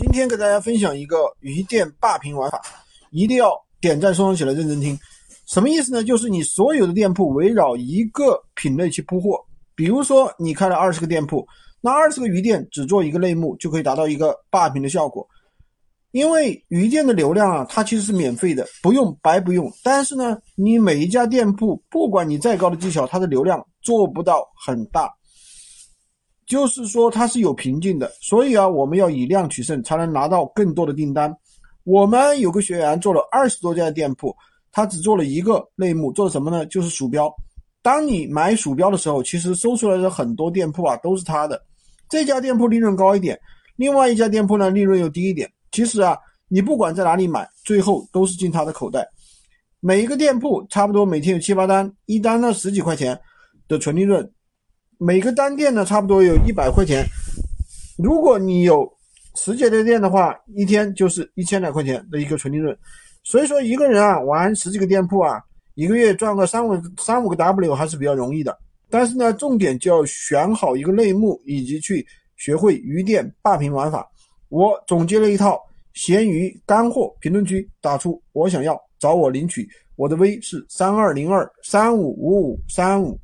[0.00, 2.62] 今天给大家分享一个鱼店霸屏玩法，
[3.10, 4.96] 一定要点赞收藏起来，认真听。
[5.48, 6.04] 什么意思呢？
[6.04, 9.44] 就是你所有的店铺围绕一个品类去铺货。
[9.74, 11.44] 比如说你开了二十个店铺，
[11.80, 15.26] 那二十个鱼店只做一个类目，就可以达到一个霸屏的效果。
[16.12, 19.68] 因为鱼店的流量啊，它其实是免费的，不用白不用。
[19.82, 25.12] 但是呢，你每一家店铺，不管你再高的技巧，它的流量做不到很大。
[26.48, 31.32] 就是说它是有瓶颈的，所以啊，我们要以量取胜，才能拿到更多的订单。
[31.84, 34.34] 我们有个学员做了二十多家店铺，
[34.72, 36.64] 他只做了一个类目，做什么呢？
[36.66, 37.30] 就是鼠标。
[37.82, 41.62] 当你买鼠标的时候，其实搜出来的很多店铺啊都是他的。
[42.08, 43.38] 这家店铺利润高一点，
[43.76, 45.50] 另外一家店铺呢利润又低一点。
[45.70, 46.16] 其实啊，
[46.48, 49.06] 你不管在哪里买，最后都是进他的口袋。
[49.80, 53.18] 每一个店铺差不多每天有七八单，一单呢十几块钱
[53.68, 54.26] 的纯利润。
[55.00, 57.06] 每个单店呢，差不多有一百块钱。
[57.96, 58.92] 如果你有
[59.36, 62.76] 十几家店的话，一天就是一千来块钱的一个纯利润。
[63.22, 65.40] 所以说，一个人啊，玩十几个店铺啊，
[65.74, 68.58] 一个月赚个三五三五个 W 还是比较容易的。
[68.90, 72.04] 但是呢，重点就要选好一个类目，以及去
[72.36, 74.04] 学会鱼店霸屏玩法。
[74.48, 75.60] 我总结了一套
[75.94, 79.68] 闲鱼干货，评论区打出我想要，找我领取。
[79.94, 83.16] 我的微是三二零二三五五五三五。